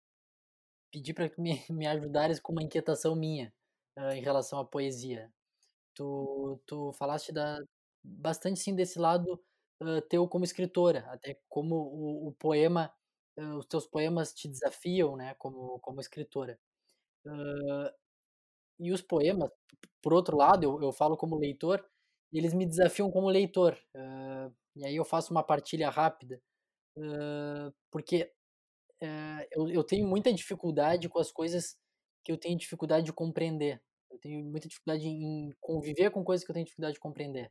[0.93, 3.53] pedir para que me, me ajudares com uma inquietação minha
[3.99, 5.33] uh, em relação à poesia.
[5.95, 7.59] Tu, tu falaste da,
[8.05, 9.41] bastante sim desse lado
[9.83, 12.93] uh, teu como escritora, até como o, o poema,
[13.39, 16.59] uh, os teus poemas te desafiam, né, como, como escritora.
[18.79, 19.51] e os poemas,
[20.03, 21.85] por outro lado, eu, eu falo como leitor,
[22.33, 23.79] eles me desafiam como leitor.
[23.95, 26.41] Uh, e aí eu faço uma partilha rápida,
[26.97, 28.33] uh, porque
[29.03, 31.77] uh, eu, eu tenho muita dificuldade com as coisas
[32.25, 33.83] que eu tenho dificuldade de compreender.
[34.11, 37.51] Eu tenho muita dificuldade em conviver com coisas que eu tenho dificuldade de compreender.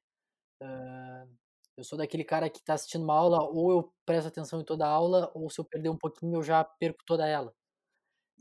[1.77, 4.85] eu sou daquele cara que está assistindo uma aula, ou eu presto atenção em toda
[4.85, 7.53] a aula, ou se eu perder um pouquinho, eu já perco toda ela.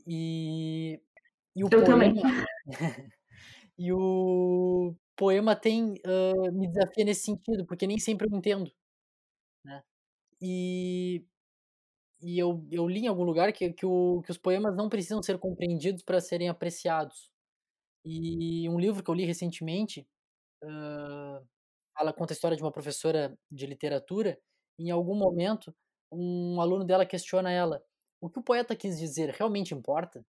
[0.07, 0.99] E,
[1.55, 2.13] e o eu poema, também.
[3.77, 8.71] e o poema tem uh, me desafia nesse sentido, porque nem sempre eu entendo,
[9.65, 9.83] né?
[10.41, 11.23] E,
[12.21, 15.21] e eu, eu li em algum lugar que, que, o, que os poemas não precisam
[15.21, 17.31] ser compreendidos para serem apreciados.
[18.05, 20.07] E um livro que eu li recentemente
[20.63, 21.47] uh,
[21.99, 24.39] ela conta a história de uma professora de literatura.
[24.79, 25.73] Em algum momento,
[26.11, 27.83] um aluno dela questiona ela:
[28.21, 30.25] o que o poeta quis dizer realmente importa?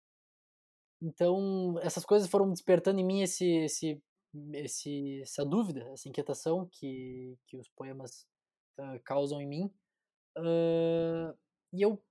[1.02, 4.02] Então, essas coisas foram despertando em mim esse, esse
[4.54, 8.26] esse, essa dúvida, essa inquietação que, que os poemas
[8.78, 9.72] uh, causam em mim.
[10.38, 11.36] Uh,
[11.72, 12.02] e eu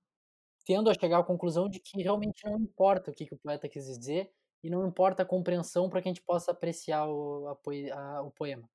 [0.64, 3.68] tendo a chegar à conclusão de que realmente não importa o que, que o poeta
[3.68, 4.30] quis dizer
[4.62, 7.58] e não importa a compreensão para que a gente possa apreciar o, a,
[7.94, 8.68] a, o poema.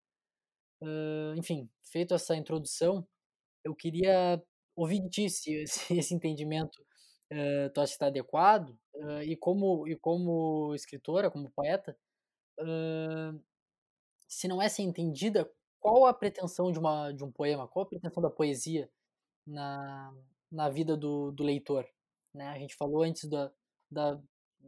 [0.81, 3.07] Uh, enfim, feito essa introdução,
[3.63, 4.43] eu queria
[4.75, 6.75] ouvir de ti se, se esse entendimento
[7.31, 11.97] uh, tu acha que está adequado uh, e como e como escritora, como poeta,
[14.27, 17.89] se não é ser entendida, qual a pretensão de, uma, de um poema, qual a
[17.89, 18.89] pretensão da poesia
[19.45, 20.13] na,
[20.51, 21.85] na vida do, do leitor?
[22.33, 22.47] Né?
[22.49, 23.51] A gente falou antes da,
[23.89, 24.19] da,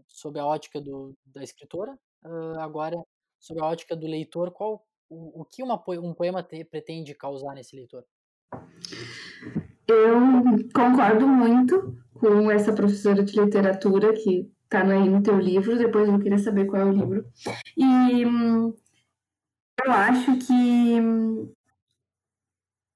[0.08, 2.98] sobre a ótica do, da escritora, uh, agora
[3.40, 7.54] sobre a ótica do leitor, qual o, o que uma, um poema te, pretende causar
[7.54, 8.04] nesse leitor?
[9.88, 10.20] Eu
[10.74, 16.20] concordo muito com essa professora de literatura que tá aí no teu livro, depois eu
[16.20, 17.26] queria saber qual é o livro.
[17.76, 18.74] E hum,
[19.86, 20.54] eu acho que
[21.02, 21.54] hum,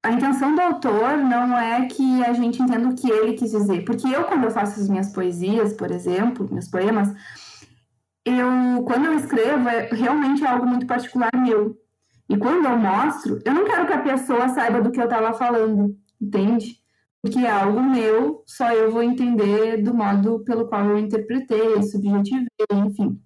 [0.03, 3.85] a intenção do autor não é que a gente entenda o que ele quis dizer.
[3.85, 7.13] Porque eu, quando eu faço as minhas poesias, por exemplo, meus poemas,
[8.25, 11.77] eu, quando eu escrevo, é, realmente é algo muito particular meu.
[12.29, 15.33] E quando eu mostro, eu não quero que a pessoa saiba do que eu estava
[15.33, 16.81] falando, entende?
[17.21, 22.47] porque é algo meu, só eu vou entender do modo pelo qual eu interpretei, subjetivei,
[22.73, 23.21] enfim.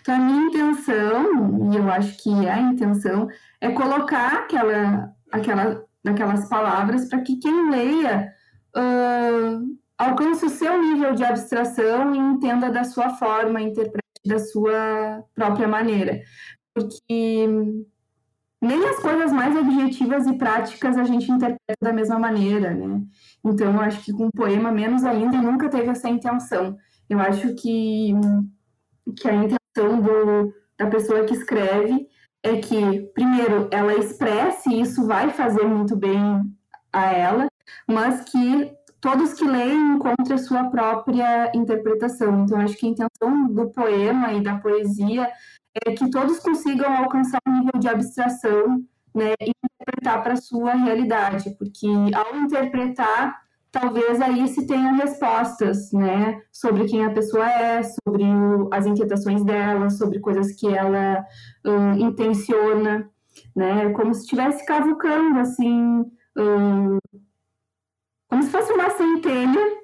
[0.00, 3.28] Então, a minha intenção, e eu acho que é a intenção,
[3.60, 8.32] é colocar aquela, aquela, aquelas palavras para que quem leia
[8.76, 15.24] uh, alcance o seu nível de abstração e entenda da sua forma, interprete da sua
[15.34, 16.22] própria maneira.
[16.74, 17.48] Porque
[18.60, 23.02] nem as coisas mais objetivas e práticas a gente interpreta da mesma maneira, né?
[23.44, 26.76] Então, eu acho que com poema, menos ainda, nunca teve essa intenção.
[27.08, 28.12] Eu acho que,
[29.16, 32.08] que a intenção do, da pessoa que escreve
[32.48, 36.42] é que, primeiro, ela expresse, e isso vai fazer muito bem
[36.92, 37.48] a ela,
[37.86, 42.44] mas que todos que leem encontrem a sua própria interpretação.
[42.44, 45.30] Então, acho que a intenção do poema e da poesia
[45.84, 48.84] é que todos consigam alcançar um nível de abstração
[49.14, 55.92] né, e interpretar para a sua realidade, porque ao interpretar, talvez aí se tenham respostas
[55.92, 61.24] né, sobre quem a pessoa é, sobre o, as inquietações dela, sobre coisas que ela
[61.64, 63.08] um, intenciona,
[63.54, 66.04] né, como se estivesse cavucando, assim,
[66.36, 66.98] um,
[68.28, 69.78] como se fosse uma centelha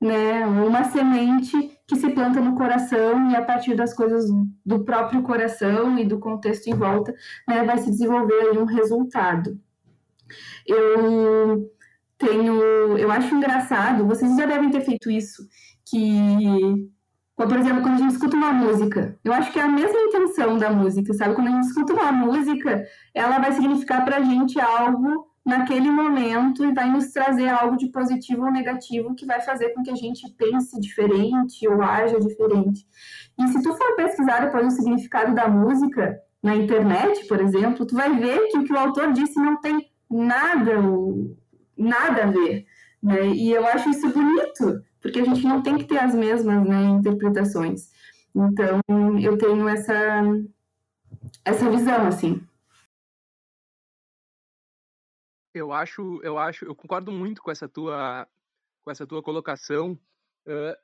[0.00, 4.30] né, uma semente que se planta no coração e a partir das coisas
[4.64, 7.14] do próprio coração e do contexto em volta,
[7.48, 9.58] né, vai se desenvolver aí um resultado.
[10.66, 11.70] Eu
[12.18, 15.46] tenho, eu acho engraçado, vocês já devem ter feito isso,
[15.84, 16.90] que
[17.36, 20.56] por exemplo, quando a gente escuta uma música, eu acho que é a mesma intenção
[20.56, 21.34] da música, sabe?
[21.34, 26.64] Quando a gente escuta uma música, ela vai significar para a gente algo naquele momento
[26.64, 29.94] e vai nos trazer algo de positivo ou negativo que vai fazer com que a
[29.94, 32.86] gente pense diferente ou haja diferente.
[33.38, 37.94] E se tu for pesquisar depois o significado da música na internet, por exemplo, tu
[37.94, 40.72] vai ver que o que o autor disse não tem nada,
[41.76, 42.66] nada a ver.
[43.02, 43.28] Né?
[43.28, 46.82] E eu acho isso bonito, porque a gente não tem que ter as mesmas né,
[46.84, 47.90] interpretações.
[48.34, 48.80] Então,
[49.20, 50.22] eu tenho essa,
[51.44, 52.40] essa visão, assim.
[55.54, 58.28] Eu acho, eu acho, eu concordo muito com essa tua,
[58.84, 59.98] com essa tua colocação
[60.46, 60.76] uh,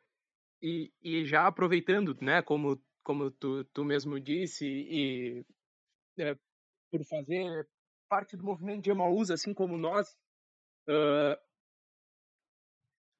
[0.62, 5.44] e, e já aproveitando, né, como como tu, tu mesmo disse e
[6.18, 6.36] é,
[6.90, 7.68] por fazer
[8.08, 10.16] parte do movimento de Emaús, assim como nós,
[10.88, 11.36] uh,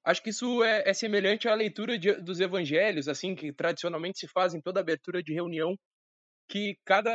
[0.04, 4.28] acho que isso é, é semelhante à leitura de, dos evangelhos, assim que tradicionalmente se
[4.28, 5.76] faz em toda abertura de reunião,
[6.48, 7.12] que cada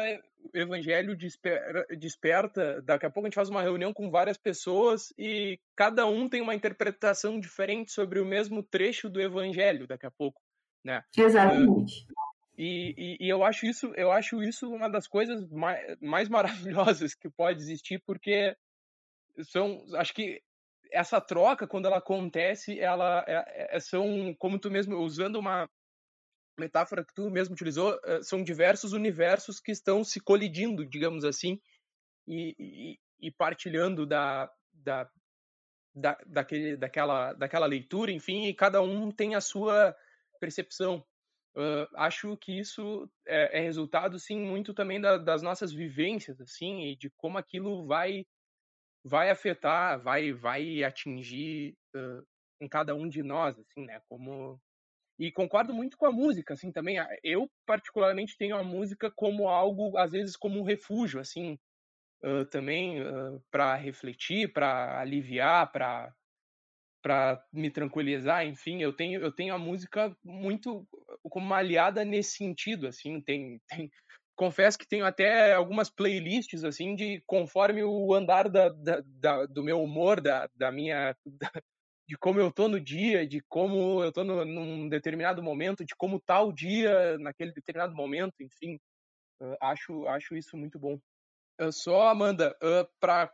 [0.53, 2.81] evangelho desper, desperta.
[2.81, 6.41] Daqui a pouco a gente faz uma reunião com várias pessoas e cada um tem
[6.41, 9.88] uma interpretação diferente sobre o mesmo trecho do evangelho.
[9.88, 10.41] Daqui a pouco,
[10.83, 11.03] né?
[11.15, 12.05] Exatamente.
[12.57, 16.27] E, e, e, eu acho isso, eu acho isso uma das coisas mais, mais
[16.97, 18.55] maravilhosas que pode existir, porque
[19.43, 20.41] são, acho que
[20.91, 25.67] essa troca quando ela acontece, ela é, é, são como tu mesmo usando uma
[26.60, 31.62] metáfora que tu mesmo utilizou, eh, são diversos universos que estão se colidindo, digamos assim,
[32.28, 35.10] e, e, e partilhando da, da,
[35.93, 39.95] da, daquele, daquela, daquela leitura, enfim, e cada um tem a sua
[40.39, 41.06] percepção.
[41.56, 46.86] Uh, acho que isso é, é, resultado, sim, muito também da, das nossas vivências, assim,
[46.86, 48.26] e de como aquilo vai
[49.08, 52.24] vai afetar, vai vai atingir uh,
[52.62, 54.02] em cada um de nós, assim, né?
[54.10, 54.60] Como
[55.20, 56.98] e concordo muito com a música, assim, também.
[57.24, 61.58] Eu, particularmente, tenho a música como algo, às vezes, como um refúgio, assim,
[62.24, 66.13] uh, também uh, para refletir, para aliviar, para
[67.02, 70.86] para me tranquilizar, enfim, eu tenho eu tenho a música muito
[71.30, 73.89] como uma aliada nesse sentido, assim, tem, tem
[74.38, 79.63] confesso que tenho até algumas playlists assim de conforme o andar da, da, da do
[79.63, 81.52] meu humor, da, da minha da,
[82.08, 85.95] de como eu tô no dia, de como eu tô no, num determinado momento, de
[85.95, 88.80] como tá o dia naquele determinado momento, enfim.
[89.41, 91.00] Uh, acho, acho isso muito bom.
[91.60, 93.32] Uh, só, Amanda, uh, pra,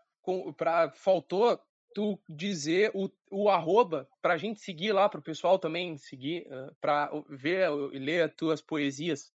[0.57, 1.59] pra, faltou
[1.93, 7.69] tu dizer o, o arroba pra gente seguir lá, pro pessoal também seguir, uh, ver
[7.91, 9.32] e ler as tuas poesias.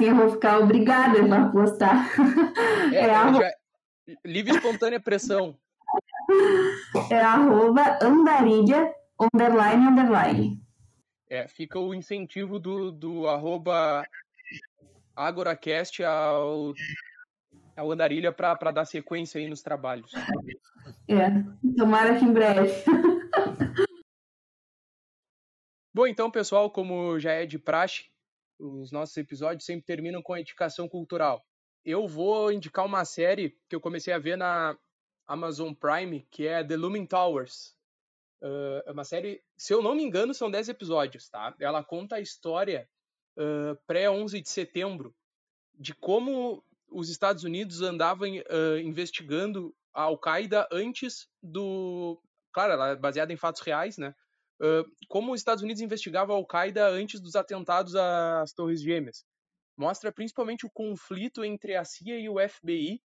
[0.00, 2.10] Eu vou ficar obrigada a postar.
[2.92, 3.40] É, é arroba...
[3.40, 3.52] já...
[4.24, 5.58] Livre espontânea pressão.
[7.10, 10.62] É arroba andarilha, underline, underline.
[11.28, 14.06] É, fica o incentivo do, do arroba
[15.14, 16.72] agoracast ao,
[17.76, 20.12] ao andarilha para dar sequência aí nos trabalhos.
[21.06, 21.28] É,
[21.76, 22.72] tomara que em breve.
[25.92, 28.06] Bom, então, pessoal, como já é de praxe,
[28.58, 31.44] os nossos episódios sempre terminam com a indicação cultural.
[31.84, 34.76] Eu vou indicar uma série que eu comecei a ver na,
[35.28, 37.76] Amazon Prime, que é The Looming Towers.
[38.40, 41.54] Uh, é uma série, se eu não me engano, são 10 episódios, tá?
[41.60, 42.88] Ela conta a história
[43.36, 45.14] uh, pré-11 de setembro,
[45.74, 52.18] de como os Estados Unidos andavam uh, investigando a Al-Qaeda antes do...
[52.50, 54.14] Claro, ela é baseada em fatos reais, né?
[55.08, 59.24] Como os Estados Unidos investigavam a Al-Qaeda antes dos atentados às Torres Gêmeas.
[59.76, 63.00] Mostra principalmente o conflito entre a CIA e o FBI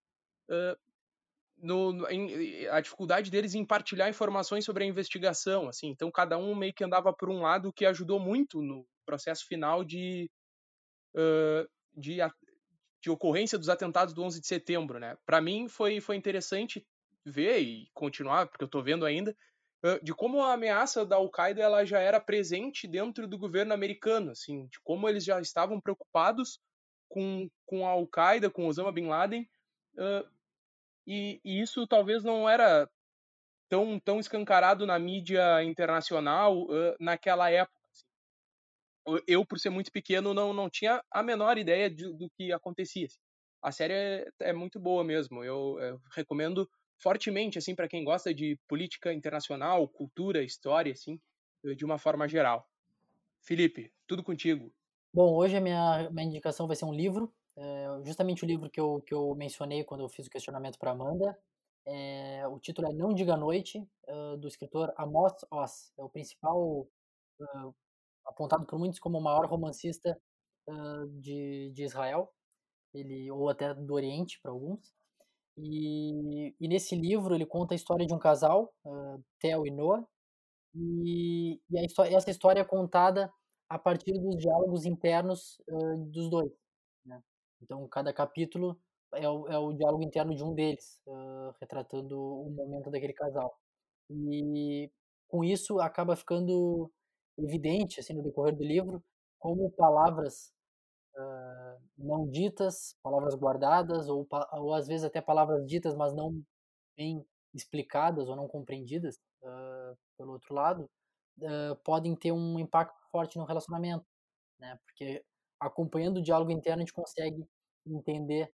[1.62, 5.88] no, em, a dificuldade deles em partilhar informações sobre a investigação, assim.
[5.88, 9.84] Então cada um meio que andava por um lado, que ajudou muito no processo final
[9.84, 10.30] de
[11.16, 12.18] uh, de,
[13.02, 15.16] de ocorrência dos atentados do 11 de setembro, né?
[15.26, 16.86] Para mim foi foi interessante
[17.24, 19.36] ver e continuar, porque eu estou vendo ainda, uh,
[20.04, 24.68] de como a ameaça da Al-Qaeda ela já era presente dentro do governo americano, assim,
[24.68, 26.60] de como eles já estavam preocupados
[27.10, 29.50] com, com a Al-Qaeda, com Osama Bin Laden,
[29.98, 30.30] uh,
[31.08, 32.88] e, e isso talvez não era
[33.68, 37.82] tão, tão escancarado na mídia internacional uh, naquela época.
[37.92, 39.24] Assim.
[39.28, 43.08] Eu, por ser muito pequeno, não, não tinha a menor ideia de, do que acontecia.
[43.08, 43.20] Assim.
[43.64, 45.44] A série é, é muito boa mesmo.
[45.44, 46.70] Eu, eu recomendo
[47.02, 51.20] fortemente assim para quem gosta de política internacional, cultura, história, assim.
[51.76, 52.68] de uma forma geral.
[53.42, 54.72] Felipe, tudo contigo.
[55.14, 58.80] Bom, hoje a minha, minha indicação vai ser um livro, é, justamente o livro que
[58.80, 61.38] eu, que eu mencionei quando eu fiz o questionamento para Amanda.
[61.86, 65.92] É, o título é Não Diga Noite, uh, do escritor Amos Oz.
[65.98, 66.88] É o principal,
[68.26, 70.16] apontado por muitos como o maior romancista
[71.20, 72.32] de, de Israel,
[72.94, 74.94] ele, ou até do Oriente para alguns.
[75.58, 80.06] E, e, nesse livro ele conta a história de um casal, uh, Theo e Noah,
[80.74, 83.32] e, e história, essa história é contada
[83.70, 86.52] a partir dos diálogos internos uh, dos dois.
[87.06, 87.22] Né?
[87.62, 88.80] Então, cada capítulo
[89.14, 93.58] é o, é o diálogo interno de um deles, uh, retratando o momento daquele casal.
[94.10, 94.90] E
[95.28, 96.92] com isso acaba ficando
[97.38, 99.04] evidente, assim, no decorrer do livro,
[99.40, 100.54] como palavras
[101.98, 106.42] não ditas, palavras guardadas, ou, ou às vezes até palavras ditas, mas não
[106.98, 110.90] bem explicadas ou não compreendidas uh, pelo outro lado,
[111.40, 114.06] uh, podem ter um impacto forte no relacionamento,
[114.60, 114.80] né?
[114.86, 115.24] Porque
[115.60, 117.46] acompanhando o diálogo interno a gente consegue
[117.86, 118.52] entender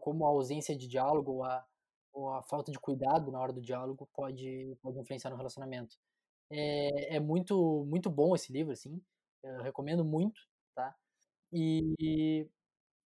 [0.00, 1.64] como a ausência de diálogo ou a,
[2.12, 5.96] ou a falta de cuidado na hora do diálogo pode, pode influenciar no relacionamento.
[6.50, 9.00] É, é muito muito bom esse livro, assim,
[9.62, 10.38] recomendo muito,
[10.74, 10.94] tá?
[11.52, 12.46] E,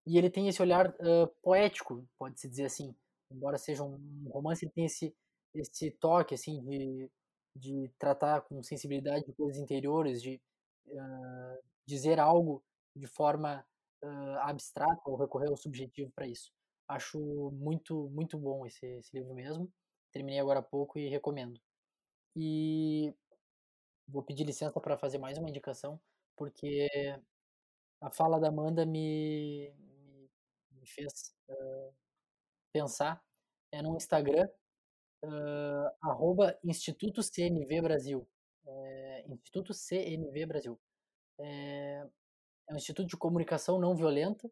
[0.06, 2.96] e ele tem esse olhar uh, poético, pode-se dizer assim.
[3.32, 5.16] Embora seja um romance, ele tem esse,
[5.54, 7.10] esse toque assim de,
[7.56, 10.40] de tratar com sensibilidade de coisas interiores, de
[10.88, 12.64] uh, dizer algo
[12.96, 13.66] de forma
[14.04, 16.52] uh, abstrata ou recorrer ao subjetivo para isso.
[16.88, 17.20] Acho
[17.52, 19.72] muito, muito bom esse, esse livro mesmo.
[20.12, 21.60] Terminei agora há pouco e recomendo.
[22.36, 23.14] E
[24.08, 26.00] vou pedir licença para fazer mais uma indicação,
[26.36, 26.88] porque
[28.02, 29.74] a fala da Amanda me,
[30.86, 31.94] me, fez uh,
[32.72, 33.22] pensar.
[33.74, 34.48] É no Instagram,
[35.24, 38.28] uh, arroba Instituto CNV Brasil.
[38.68, 40.80] É, Instituto CNV Brasil.
[41.40, 42.08] É,
[42.70, 44.50] é um instituto de comunicação não violenta.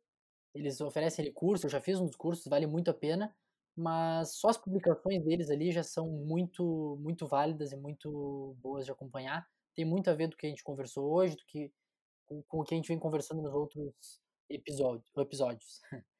[0.54, 3.36] Eles oferecem curso, eu já fiz um dos cursos, vale muito a pena,
[3.76, 8.92] mas só as publicações deles ali já são muito, muito válidas e muito boas de
[8.92, 9.48] acompanhar.
[9.76, 11.72] Tem muito a ver do que a gente conversou hoje, do que
[12.28, 15.10] com, com o que a gente vem conversando nos outros episódios.
[15.18, 15.82] episódios.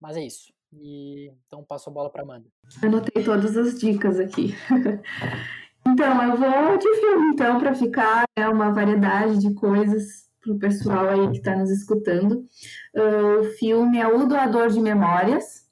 [0.00, 0.52] mas é isso.
[0.72, 2.48] E, então passo a bola para Amanda.
[2.82, 4.54] Anotei todas as dicas aqui.
[5.86, 10.58] então, eu vou de filme, então, para ficar né, uma variedade de coisas para o
[10.58, 12.46] pessoal aí que está nos escutando.
[12.94, 15.68] Uh, o filme é O Doador de Memórias.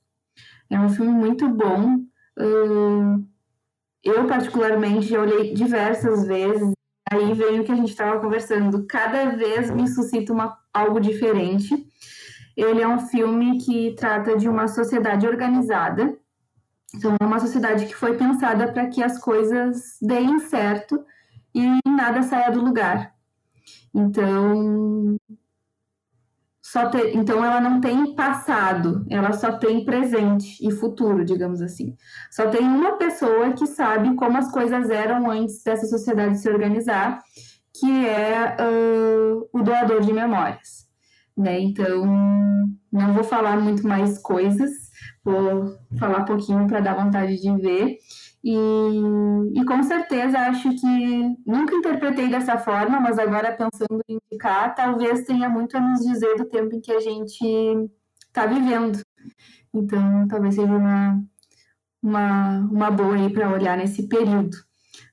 [0.71, 2.01] É um filme muito bom.
[2.39, 3.27] Uh,
[4.05, 6.73] eu, particularmente, já olhei diversas vezes
[7.11, 8.85] Aí vem o que a gente estava conversando.
[8.87, 11.87] Cada vez me suscita uma, algo diferente.
[12.59, 16.19] Ele é um filme que trata de uma sociedade organizada.
[16.93, 21.05] Então, é uma sociedade que foi pensada para que as coisas deem certo
[21.55, 23.15] e nada saia do lugar.
[23.95, 25.17] Então,
[26.61, 31.97] só ter, então ela não tem passado, ela só tem presente e futuro, digamos assim.
[32.29, 37.23] Só tem uma pessoa que sabe como as coisas eram antes dessa sociedade se organizar,
[37.73, 40.88] que é uh, o doador de memórias.
[41.39, 41.61] Né?
[41.61, 42.05] Então,
[42.91, 44.73] não vou falar muito mais coisas,
[45.23, 47.97] vou falar pouquinho para dar vontade de ver.
[48.43, 48.57] E,
[49.55, 55.25] e com certeza acho que nunca interpretei dessa forma, mas agora pensando em indicar, talvez
[55.25, 57.45] tenha muito a nos dizer do tempo em que a gente
[58.27, 59.01] está vivendo.
[59.73, 61.23] Então, talvez seja uma,
[62.03, 64.57] uma, uma boa aí para olhar nesse período.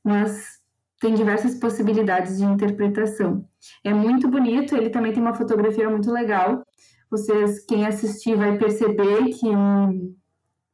[0.04, 0.56] Mas
[1.00, 3.48] tem diversas possibilidades de interpretação.
[3.84, 6.66] É muito bonito, ele também tem uma fotografia muito legal.
[7.10, 9.48] Vocês, quem assistir, vai perceber que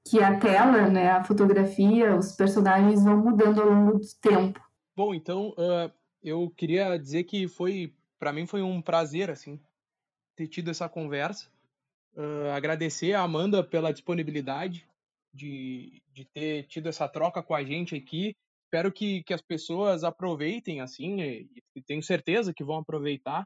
[0.10, 4.60] que a tela, né, a fotografia, os personagens vão mudando ao longo do tempo.
[4.96, 5.92] Bom, então uh,
[6.24, 9.60] eu queria dizer que foi, para mim foi um prazer assim
[10.36, 11.48] ter tido essa conversa.
[12.16, 14.86] Uh, agradecer a Amanda pela disponibilidade
[15.34, 18.36] de, de ter tido essa troca com a gente aqui.
[18.72, 23.46] Espero que, que as pessoas aproveitem assim, e, e tenho certeza que vão aproveitar.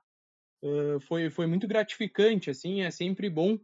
[0.63, 3.57] Uh, foi, foi muito gratificante, assim, é sempre bom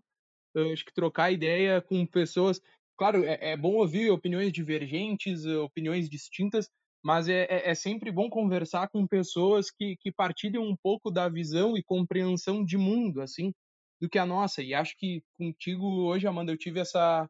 [0.74, 2.62] acho que trocar ideia com pessoas
[3.02, 6.70] claro, é, é bom ouvir opiniões divergentes, opiniões distintas,
[7.04, 11.28] mas é, é, é, sempre bom conversar com pessoas que, que partilham um pouco da
[11.28, 13.52] visão e compreensão de mundo, assim,
[14.00, 14.62] do que a nossa.
[14.62, 17.28] E acho que contigo hoje, Amanda, eu tive essa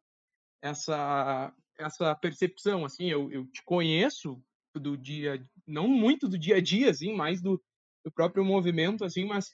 [0.61, 4.41] essa essa percepção, assim, eu, eu te conheço
[4.75, 7.61] do dia, não muito do dia a dia, assim, mais do,
[8.05, 9.49] do próprio movimento, assim, mas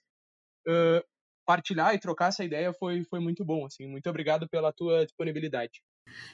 [0.68, 1.03] uh,
[1.45, 3.88] partilhar e trocar essa ideia foi, foi muito bom, assim.
[3.88, 5.82] Muito obrigado pela tua disponibilidade.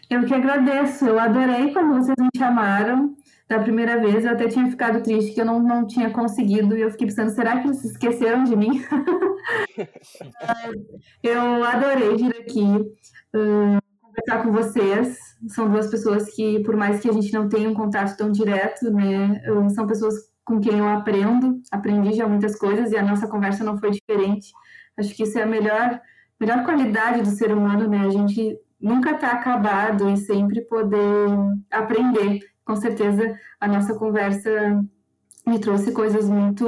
[0.10, 3.16] Eu que agradeço, eu adorei quando vocês me chamaram
[3.48, 4.24] da primeira vez.
[4.24, 7.32] Eu até tinha ficado triste que eu não, não tinha conseguido e eu fiquei pensando,
[7.32, 8.70] será que eles esqueceram de mim?
[11.24, 12.64] eu adorei vir aqui
[14.14, 15.18] conversar com vocês.
[15.48, 18.92] São duas pessoas que, por mais que a gente não tenha um contato tão direto,
[18.92, 19.42] né,
[19.74, 20.14] são pessoas
[20.46, 24.52] com quem eu aprendo, aprendi já muitas coisas e a nossa conversa não foi diferente.
[24.98, 26.00] Acho que isso é a melhor,
[26.40, 28.06] melhor qualidade do ser humano, né?
[28.06, 31.30] A gente nunca está acabado e sempre poder
[31.72, 32.42] aprender.
[32.66, 34.84] Com certeza, a nossa conversa
[35.48, 36.66] me trouxe coisas muito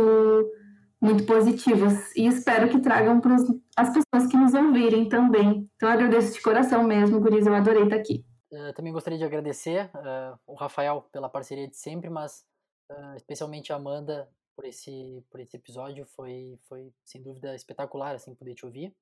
[1.02, 3.36] muito positivas e espero que tragam para
[3.76, 5.70] as pessoas que nos ouvirem também.
[5.76, 8.26] Então, agradeço de coração mesmo, Guriz, eu adorei estar aqui.
[8.52, 12.46] Uh, também gostaria de agradecer uh, o Rafael pela parceria de sempre, mas
[12.90, 16.06] uh, especialmente a Amanda por esse, por esse episódio.
[16.06, 18.96] Foi, foi sem dúvida espetacular assim poder te ouvir.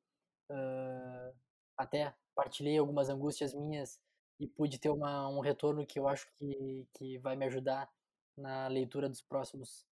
[1.78, 4.00] até partilhei algumas angústias minhas
[4.40, 7.88] e pude ter uma, um retorno que eu acho que, que vai me ajudar
[8.36, 9.86] na leitura dos próximos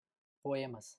[0.43, 0.97] poemas.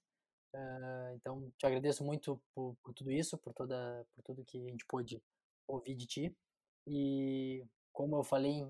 [0.55, 4.71] Uh, então, te agradeço muito por, por, tudo isso, por, toda, por tudo que a
[4.71, 5.23] gente pôde
[5.67, 6.37] ouvir de ti.
[6.87, 8.63] E, como eu falei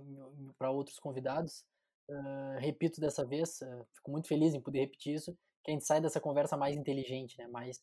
[0.58, 1.64] para outros convidados,
[2.08, 5.84] uh, repito dessa vez, uh, fico muito feliz em poder repetir isso, que a gente
[5.84, 7.80] sai dessa conversa mais inteligente, né, mais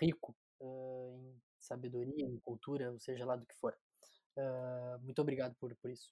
[0.00, 3.76] rico em sabedoria, em cultura, ou seja lá do que for.
[5.02, 6.08] muito obrigado por, por isso.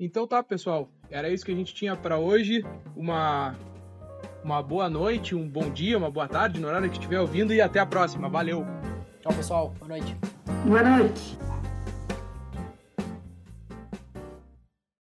[0.00, 0.90] Então tá, pessoal.
[1.10, 2.62] Era isso que a gente tinha para hoje.
[2.96, 3.54] Uma
[4.42, 7.60] uma boa noite, um bom dia, uma boa tarde no horário que estiver ouvindo e
[7.60, 8.28] até a próxima.
[8.28, 8.66] Valeu.
[9.20, 9.74] Tchau, pessoal.
[9.78, 10.16] Boa noite.
[10.66, 11.38] Boa noite.